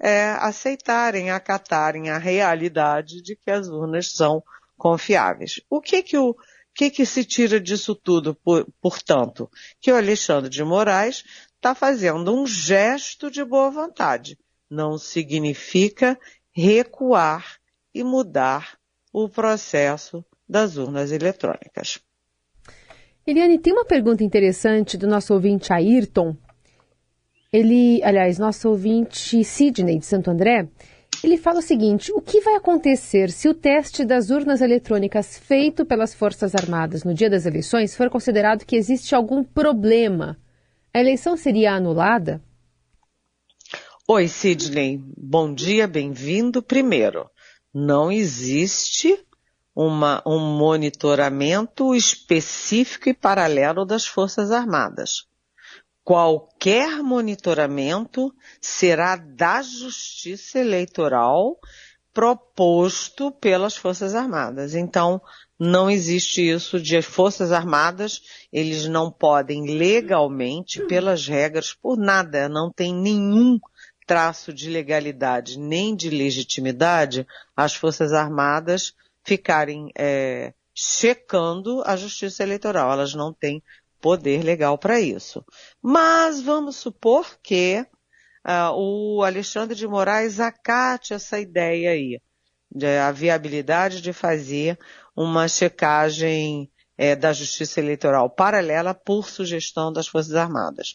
é, 0.00 0.30
aceitarem, 0.40 1.30
acatarem 1.30 2.08
a 2.08 2.18
realidade 2.18 3.22
de 3.22 3.36
que 3.36 3.50
as 3.50 3.68
urnas 3.68 4.12
são 4.12 4.42
confiáveis. 4.76 5.60
O 5.68 5.80
que 5.80 6.02
que 6.02 6.16
o 6.16 6.34
que, 6.72 6.88
que 6.88 7.04
se 7.04 7.24
tira 7.24 7.60
disso 7.60 7.94
tudo, 7.94 8.34
por, 8.34 8.66
portanto? 8.80 9.50
Que 9.80 9.92
o 9.92 9.96
Alexandre 9.96 10.48
de 10.48 10.64
Moraes 10.64 11.24
está 11.56 11.74
fazendo 11.74 12.34
um 12.34 12.46
gesto 12.46 13.30
de 13.30 13.44
boa 13.44 13.70
vontade. 13.70 14.38
Não 14.70 14.96
significa 14.96 16.18
recuar 16.52 17.56
e 17.92 18.02
mudar 18.02 18.78
o 19.12 19.28
processo 19.28 20.24
das 20.48 20.76
urnas 20.76 21.12
eletrônicas. 21.12 22.00
Eliane, 23.26 23.58
tem 23.58 23.72
uma 23.72 23.84
pergunta 23.84 24.24
interessante 24.24 24.96
do 24.96 25.06
nosso 25.06 25.34
ouvinte 25.34 25.72
Ayrton. 25.72 26.36
Ele, 27.52 28.00
aliás, 28.04 28.38
nosso 28.38 28.68
ouvinte 28.68 29.42
Sidney 29.42 29.98
de 29.98 30.06
Santo 30.06 30.30
André, 30.30 30.68
ele 31.22 31.36
fala 31.36 31.58
o 31.58 31.62
seguinte: 31.62 32.12
o 32.12 32.20
que 32.20 32.40
vai 32.40 32.54
acontecer 32.54 33.28
se 33.28 33.48
o 33.48 33.54
teste 33.54 34.04
das 34.04 34.30
urnas 34.30 34.60
eletrônicas 34.60 35.36
feito 35.36 35.84
pelas 35.84 36.14
Forças 36.14 36.54
Armadas 36.54 37.02
no 37.02 37.12
dia 37.12 37.28
das 37.28 37.46
eleições 37.46 37.96
for 37.96 38.08
considerado 38.08 38.64
que 38.64 38.76
existe 38.76 39.16
algum 39.16 39.42
problema? 39.42 40.38
A 40.94 41.00
eleição 41.00 41.36
seria 41.36 41.72
anulada? 41.72 42.40
Oi, 44.06 44.28
Sidney. 44.28 45.00
Bom 45.16 45.52
dia, 45.52 45.88
bem-vindo. 45.88 46.62
Primeiro, 46.62 47.28
não 47.74 48.12
existe 48.12 49.18
uma, 49.74 50.22
um 50.24 50.38
monitoramento 50.56 51.96
específico 51.96 53.08
e 53.08 53.14
paralelo 53.14 53.84
das 53.84 54.06
Forças 54.06 54.52
Armadas. 54.52 55.29
Qualquer 56.04 57.02
monitoramento 57.02 58.34
será 58.60 59.16
da 59.16 59.62
Justiça 59.62 60.58
Eleitoral 60.58 61.58
proposto 62.12 63.30
pelas 63.30 63.76
Forças 63.76 64.14
Armadas. 64.14 64.74
Então, 64.74 65.20
não 65.58 65.90
existe 65.90 66.40
isso 66.40 66.80
de 66.80 67.00
Forças 67.02 67.52
Armadas, 67.52 68.22
eles 68.52 68.86
não 68.86 69.10
podem 69.10 69.76
legalmente, 69.76 70.84
pelas 70.86 71.26
regras, 71.26 71.72
por 71.72 71.96
nada, 71.96 72.48
não 72.48 72.72
tem 72.72 72.94
nenhum 72.94 73.58
traço 74.06 74.52
de 74.52 74.68
legalidade 74.68 75.56
nem 75.56 75.94
de 75.94 76.10
legitimidade 76.10 77.24
as 77.56 77.74
Forças 77.74 78.12
Armadas 78.12 78.92
ficarem 79.22 79.92
é, 79.96 80.52
checando 80.74 81.82
a 81.86 81.94
Justiça 81.94 82.42
Eleitoral. 82.42 82.90
Elas 82.90 83.14
não 83.14 83.32
têm 83.32 83.62
poder 84.00 84.42
legal 84.42 84.78
para 84.78 85.00
isso. 85.00 85.44
Mas 85.82 86.40
vamos 86.40 86.76
supor 86.76 87.38
que 87.42 87.86
uh, 88.46 88.72
o 88.74 89.22
Alexandre 89.22 89.76
de 89.76 89.86
Moraes 89.86 90.40
acate 90.40 91.14
essa 91.14 91.38
ideia 91.38 91.90
aí, 91.90 92.20
a 93.06 93.10
viabilidade 93.12 94.00
de 94.00 94.12
fazer 94.12 94.78
uma 95.16 95.48
checagem 95.48 96.70
é, 96.96 97.16
da 97.16 97.32
Justiça 97.32 97.80
Eleitoral 97.80 98.28
paralela 98.28 98.94
por 98.94 99.28
sugestão 99.28 99.92
das 99.92 100.06
Forças 100.06 100.34
Armadas. 100.34 100.94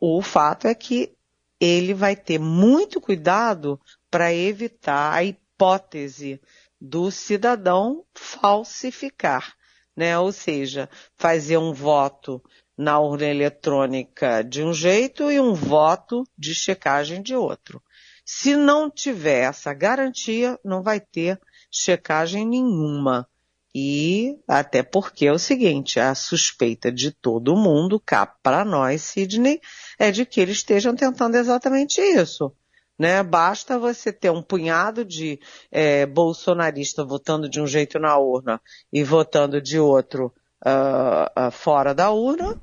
O 0.00 0.22
fato 0.22 0.68
é 0.68 0.74
que 0.74 1.12
ele 1.60 1.92
vai 1.92 2.14
ter 2.14 2.38
muito 2.38 3.00
cuidado 3.00 3.80
para 4.08 4.32
evitar 4.32 5.12
a 5.12 5.24
hipótese 5.24 6.40
do 6.80 7.10
cidadão 7.10 8.04
falsificar, 8.14 9.56
né? 9.98 10.16
Ou 10.16 10.30
seja, 10.30 10.88
fazer 11.16 11.58
um 11.58 11.72
voto 11.72 12.40
na 12.76 13.00
urna 13.00 13.26
eletrônica 13.26 14.44
de 14.44 14.62
um 14.62 14.72
jeito 14.72 15.28
e 15.32 15.40
um 15.40 15.52
voto 15.52 16.22
de 16.38 16.54
checagem 16.54 17.20
de 17.20 17.34
outro. 17.34 17.82
Se 18.24 18.54
não 18.54 18.88
tiver 18.88 19.48
essa 19.48 19.74
garantia, 19.74 20.56
não 20.64 20.84
vai 20.84 21.00
ter 21.00 21.40
checagem 21.68 22.46
nenhuma. 22.46 23.28
E 23.74 24.38
até 24.46 24.84
porque 24.84 25.26
é 25.26 25.32
o 25.32 25.38
seguinte, 25.38 25.98
a 25.98 26.14
suspeita 26.14 26.92
de 26.92 27.10
todo 27.10 27.56
mundo, 27.56 27.98
cá 27.98 28.24
para 28.24 28.64
nós, 28.64 29.02
Sidney, 29.02 29.60
é 29.98 30.12
de 30.12 30.24
que 30.24 30.40
eles 30.40 30.58
estejam 30.58 30.94
tentando 30.94 31.36
exatamente 31.36 32.00
isso. 32.00 32.52
Né? 32.98 33.22
Basta 33.22 33.78
você 33.78 34.12
ter 34.12 34.30
um 34.30 34.42
punhado 34.42 35.04
de 35.04 35.40
é, 35.70 36.04
bolsonarista 36.04 37.04
votando 37.04 37.48
de 37.48 37.60
um 37.60 37.66
jeito 37.66 37.98
na 37.98 38.16
urna 38.18 38.60
e 38.92 39.04
votando 39.04 39.60
de 39.60 39.78
outro 39.78 40.32
uh, 40.64 41.48
uh, 41.48 41.50
fora 41.50 41.94
da 41.94 42.10
urna, 42.10 42.60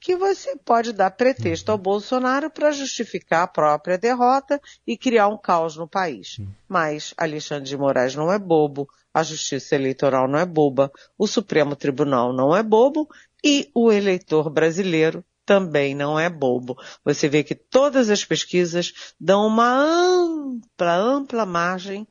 que 0.00 0.16
você 0.16 0.56
pode 0.56 0.92
dar 0.92 1.10
pretexto 1.10 1.72
ao 1.72 1.78
Bolsonaro 1.78 2.48
para 2.48 2.70
justificar 2.70 3.42
a 3.42 3.46
própria 3.48 3.98
derrota 3.98 4.60
e 4.86 4.96
criar 4.96 5.28
um 5.28 5.36
caos 5.36 5.76
no 5.76 5.88
país. 5.88 6.40
Mas 6.68 7.12
Alexandre 7.16 7.68
de 7.68 7.76
Moraes 7.76 8.14
não 8.14 8.32
é 8.32 8.38
bobo, 8.38 8.88
a 9.12 9.22
Justiça 9.22 9.74
Eleitoral 9.74 10.28
não 10.28 10.38
é 10.38 10.46
boba, 10.46 10.92
o 11.18 11.26
Supremo 11.26 11.74
Tribunal 11.74 12.32
não 12.32 12.54
é 12.54 12.62
bobo 12.62 13.08
e 13.42 13.70
o 13.74 13.90
eleitor 13.90 14.50
brasileiro 14.50 15.24
também 15.46 15.94
não 15.94 16.18
é 16.18 16.28
bobo. 16.28 16.76
Você 17.04 17.28
vê 17.28 17.44
que 17.44 17.54
todas 17.54 18.10
as 18.10 18.24
pesquisas 18.24 19.14
dão 19.18 19.46
uma 19.46 19.70
ampla, 19.70 20.96
ampla 20.96 21.46
margem 21.46 22.06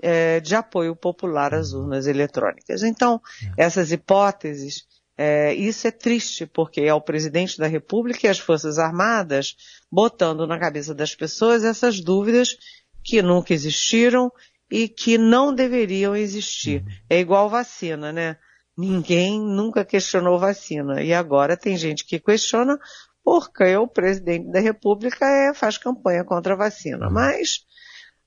é, 0.00 0.40
de 0.40 0.54
apoio 0.54 0.96
popular 0.96 1.54
às 1.54 1.72
urnas 1.72 2.06
eletrônicas. 2.06 2.82
Então, 2.82 3.20
é. 3.58 3.64
essas 3.64 3.92
hipóteses, 3.92 4.86
é, 5.16 5.52
isso 5.52 5.86
é 5.86 5.90
triste, 5.90 6.46
porque 6.46 6.80
é 6.80 6.94
o 6.94 7.00
presidente 7.00 7.58
da 7.58 7.66
República 7.66 8.26
e 8.26 8.30
as 8.30 8.38
Forças 8.38 8.78
Armadas 8.78 9.54
botando 9.92 10.46
na 10.46 10.58
cabeça 10.58 10.94
das 10.94 11.14
pessoas 11.14 11.64
essas 11.64 12.00
dúvidas 12.00 12.56
que 13.04 13.20
nunca 13.20 13.52
existiram 13.52 14.32
e 14.70 14.88
que 14.88 15.18
não 15.18 15.54
deveriam 15.54 16.16
existir. 16.16 16.82
Uhum. 16.82 16.92
É 17.10 17.20
igual 17.20 17.50
vacina, 17.50 18.12
né? 18.12 18.36
Ninguém 18.78 19.40
nunca 19.40 19.84
questionou 19.84 20.38
vacina. 20.38 21.02
E 21.02 21.12
agora 21.12 21.56
tem 21.56 21.76
gente 21.76 22.04
que 22.04 22.20
questiona 22.20 22.78
porque 23.24 23.76
o 23.76 23.88
presidente 23.88 24.52
da 24.52 24.60
República 24.60 25.26
é, 25.26 25.52
faz 25.52 25.76
campanha 25.76 26.22
contra 26.22 26.54
a 26.54 26.56
vacina. 26.56 27.10
Mas 27.10 27.64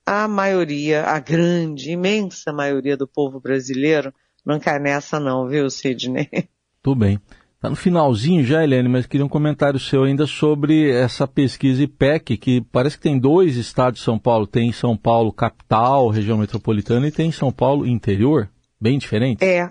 a 0.06 0.28
maioria, 0.28 1.06
a 1.06 1.20
grande, 1.20 1.92
imensa 1.92 2.52
maioria 2.52 2.98
do 2.98 3.08
povo 3.08 3.40
brasileiro 3.40 4.14
não 4.46 4.60
cai 4.60 4.78
nessa 4.78 5.22
não, 5.22 5.48
viu, 5.48 5.70
Sidney? 5.70 6.28
Tudo 6.84 7.00
bem. 7.00 7.18
Está 7.56 7.70
no 7.70 7.76
finalzinho 7.76 8.44
já, 8.44 8.62
Helene, 8.62 8.90
mas 8.90 9.06
queria 9.06 9.26
um 9.26 9.30
comentário 9.30 9.80
seu 9.80 10.04
ainda 10.04 10.28
sobre 10.28 10.92
essa 10.92 11.26
pesquisa 11.28 11.84
IPEC, 11.84 12.36
que 12.36 12.62
parece 12.72 12.98
que 12.98 13.04
tem 13.04 13.18
dois 13.18 13.56
estados 13.56 14.00
de 14.00 14.04
São 14.04 14.20
Paulo. 14.20 14.46
Tem 14.46 14.72
São 14.74 14.98
Paulo 14.98 15.32
capital, 15.32 16.10
região 16.10 16.40
metropolitana, 16.40 17.08
e 17.08 17.12
tem 17.12 17.32
São 17.32 17.52
Paulo 17.52 17.88
interior, 17.88 18.50
bem 18.82 18.98
diferente. 18.98 19.46
É, 19.46 19.70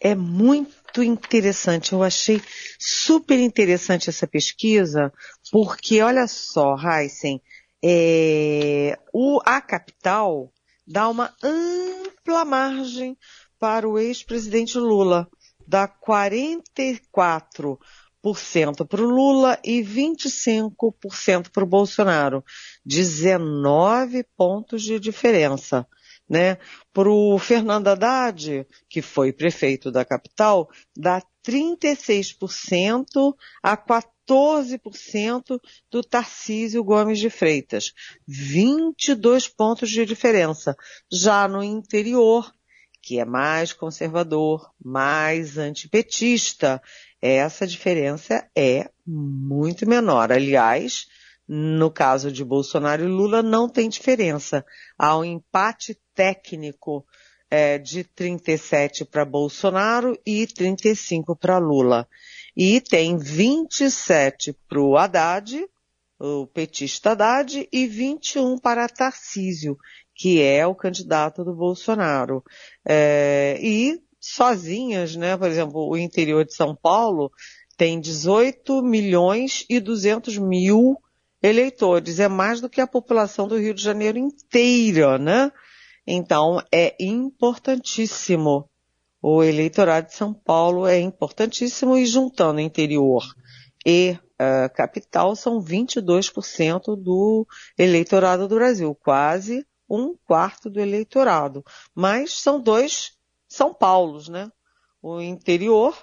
é 0.00 0.14
muito 0.14 1.02
interessante. 1.02 1.92
Eu 1.92 2.02
achei 2.02 2.40
super 2.78 3.38
interessante 3.38 4.08
essa 4.08 4.26
pesquisa, 4.26 5.12
porque 5.50 6.00
olha 6.00 6.26
só, 6.26 6.76
Heisen, 6.76 7.40
é, 7.82 8.98
o, 9.12 9.40
a 9.44 9.60
capital 9.60 10.52
dá 10.86 11.08
uma 11.08 11.34
ampla 11.42 12.44
margem 12.44 13.16
para 13.58 13.88
o 13.88 13.98
ex-presidente 13.98 14.78
Lula. 14.78 15.28
Dá 15.66 15.88
44% 15.88 17.78
para 18.86 19.02
o 19.02 19.10
Lula 19.10 19.58
e 19.64 19.82
25% 19.82 21.50
para 21.50 21.64
o 21.64 21.66
Bolsonaro. 21.66 22.44
19 22.84 24.24
pontos 24.36 24.82
de 24.82 24.98
diferença 24.98 25.86
né? 26.28 26.58
Para 26.92 27.10
o 27.10 27.38
Fernando 27.38 27.88
Haddad, 27.88 28.66
que 28.88 29.00
foi 29.00 29.32
prefeito 29.32 29.90
da 29.90 30.04
capital, 30.04 30.68
dá 30.96 31.22
36% 31.46 33.34
a 33.62 33.76
14% 33.76 35.60
do 35.90 36.02
Tarcísio 36.02 36.84
Gomes 36.84 37.18
de 37.18 37.30
Freitas. 37.30 37.92
22 38.26 39.48
pontos 39.48 39.88
de 39.90 40.04
diferença. 40.04 40.76
Já 41.10 41.48
no 41.48 41.62
interior, 41.62 42.52
que 43.00 43.18
é 43.18 43.24
mais 43.24 43.72
conservador, 43.72 44.70
mais 44.84 45.56
antipetista, 45.56 46.82
essa 47.22 47.66
diferença 47.66 48.46
é 48.54 48.90
muito 49.06 49.88
menor. 49.88 50.30
Aliás, 50.30 51.06
no 51.48 51.90
caso 51.90 52.30
de 52.30 52.44
Bolsonaro 52.44 53.02
e 53.02 53.08
Lula, 53.08 53.42
não 53.42 53.68
tem 53.68 53.88
diferença. 53.88 54.64
Há 54.98 55.16
um 55.16 55.24
empate 55.24 55.98
técnico 56.14 57.06
é, 57.50 57.78
de 57.78 58.04
37 58.04 59.04
para 59.06 59.24
Bolsonaro 59.24 60.18
e 60.26 60.46
35 60.46 61.34
para 61.34 61.56
Lula. 61.56 62.06
E 62.54 62.80
tem 62.80 63.16
27 63.16 64.54
para 64.68 64.80
o 64.80 64.96
Haddad, 64.98 65.64
o 66.18 66.46
petista 66.46 67.12
Haddad, 67.12 67.66
e 67.72 67.86
21 67.86 68.58
para 68.58 68.88
Tarcísio, 68.88 69.78
que 70.14 70.42
é 70.42 70.66
o 70.66 70.74
candidato 70.74 71.42
do 71.44 71.54
Bolsonaro. 71.54 72.44
É, 72.86 73.58
e 73.62 74.02
sozinhas, 74.20 75.16
né, 75.16 75.36
por 75.36 75.48
exemplo, 75.48 75.88
o 75.88 75.96
interior 75.96 76.44
de 76.44 76.54
São 76.54 76.76
Paulo 76.76 77.30
tem 77.76 78.00
18 78.00 78.82
milhões 78.82 79.64
e 79.70 79.78
200 79.78 80.36
mil 80.36 80.98
eleitores. 81.42 82.18
É 82.20 82.28
mais 82.28 82.60
do 82.60 82.68
que 82.68 82.80
a 82.80 82.86
população 82.86 83.46
do 83.46 83.58
Rio 83.58 83.74
de 83.74 83.82
Janeiro 83.82 84.18
inteira, 84.18 85.18
né? 85.18 85.52
Então, 86.06 86.62
é 86.72 86.96
importantíssimo. 86.98 88.68
O 89.20 89.42
eleitorado 89.42 90.06
de 90.06 90.14
São 90.14 90.32
Paulo 90.32 90.86
é 90.86 90.98
importantíssimo 91.00 91.96
e 91.96 92.06
juntando 92.06 92.60
interior 92.60 93.24
e 93.84 94.18
uh, 94.34 94.72
capital 94.74 95.34
são 95.34 95.62
22% 95.62 96.96
do 96.96 97.46
eleitorado 97.76 98.46
do 98.46 98.54
Brasil, 98.54 98.94
quase 98.94 99.66
um 99.88 100.14
quarto 100.26 100.68
do 100.68 100.80
eleitorado. 100.80 101.64
Mas 101.94 102.32
são 102.32 102.60
dois 102.60 103.12
São 103.48 103.72
Paulos, 103.72 104.28
né? 104.28 104.50
O 105.00 105.20
interior 105.20 105.96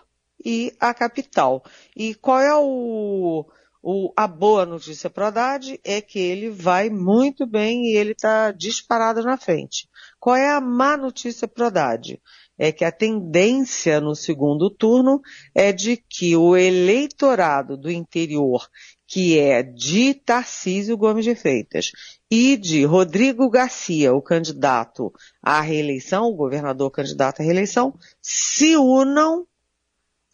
e 0.43 0.75
a 0.79 0.93
capital. 0.93 1.63
E 1.95 2.15
qual 2.15 2.39
é 2.39 2.55
o, 2.55 3.45
o, 3.87 4.11
a 4.17 4.25
boa 4.25 4.65
notícia 4.65 5.11
para 5.11 5.25
o 5.25 5.27
Haddad? 5.27 5.79
É 5.83 6.01
que 6.01 6.17
ele 6.17 6.49
vai 6.49 6.89
muito 6.89 7.45
bem 7.45 7.85
e 7.85 7.95
ele 7.95 8.13
está 8.13 8.51
disparado 8.51 9.21
na 9.21 9.37
frente. 9.37 9.87
Qual 10.19 10.35
é 10.35 10.49
a 10.49 10.59
má 10.59 10.97
notícia 10.97 11.47
para 11.47 11.65
o 11.65 11.67
Haddad? 11.67 12.19
É 12.57 12.71
que 12.71 12.83
a 12.83 12.91
tendência 12.91 14.01
no 14.01 14.15
segundo 14.15 14.71
turno 14.71 15.21
é 15.53 15.71
de 15.71 15.97
que 15.97 16.35
o 16.35 16.57
eleitorado 16.57 17.77
do 17.77 17.91
interior 17.91 18.67
que 19.07 19.37
é 19.37 19.61
de 19.61 20.15
Tarcísio 20.15 20.97
Gomes 20.97 21.23
de 21.23 21.35
Freitas 21.35 21.91
e 22.31 22.57
de 22.57 22.83
Rodrigo 22.85 23.47
Garcia, 23.51 24.15
o 24.15 24.21
candidato 24.21 25.13
à 25.43 25.61
reeleição, 25.61 26.25
o 26.25 26.35
governador 26.35 26.89
candidato 26.89 27.41
à 27.41 27.43
reeleição, 27.43 27.93
se 28.19 28.75
unam 28.75 29.45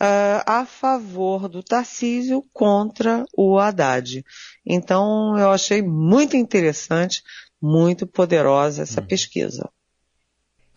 uh, 0.02 0.42
a 0.48 0.66
favor 0.66 1.48
do 1.48 1.62
Tarcísio 1.62 2.44
contra 2.52 3.24
o 3.38 3.60
Haddad. 3.60 4.26
Então, 4.66 5.38
eu 5.38 5.52
achei 5.52 5.84
muito 5.84 6.36
interessante, 6.36 7.22
muito 7.62 8.08
poderosa 8.08 8.82
essa 8.82 9.00
hum. 9.00 9.06
pesquisa. 9.06 9.70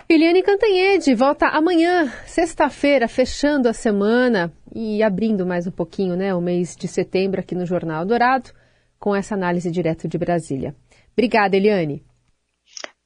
Eliane 0.07 0.43
Cantanhede 0.43 1.15
volta 1.15 1.47
amanhã, 1.47 2.13
sexta-feira, 2.27 3.09
fechando 3.09 3.71
a 3.71 3.73
semana 3.73 4.53
e 4.75 5.03
abrindo 5.03 5.47
mais 5.47 5.67
um 5.67 5.71
pouquinho, 5.71 6.15
né, 6.15 6.35
o 6.35 6.43
mês 6.43 6.77
de 6.77 6.87
setembro 6.87 7.41
aqui 7.41 7.55
no 7.55 7.65
Jornal 7.65 8.05
Dourado, 8.05 8.51
com 8.99 9.17
essa 9.17 9.35
análise 9.35 9.71
direto 9.71 10.07
de 10.07 10.19
Brasília. 10.19 10.77
Obrigada, 11.15 11.57
Eliane. 11.57 12.05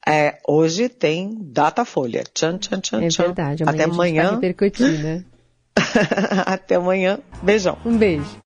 É, 0.05 0.39
hoje 0.45 0.89
tem 0.89 1.37
data 1.39 1.85
folha. 1.85 2.23
Tchan, 2.33 2.57
tchan, 2.57 2.81
tchan, 2.81 3.03
é 3.03 3.07
tchan. 3.07 3.23
verdade. 3.25 3.63
Amanhã 3.63 3.83
Até 3.83 3.91
amanhã. 3.91 4.23
Vai 4.23 4.33
repercutir, 4.35 5.03
né? 5.03 5.23
Até 6.45 6.75
amanhã. 6.75 7.19
Beijão. 7.41 7.77
Um 7.85 7.97
beijo. 7.97 8.37